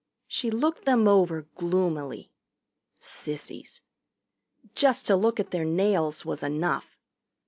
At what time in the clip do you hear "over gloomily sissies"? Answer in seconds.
1.07-3.83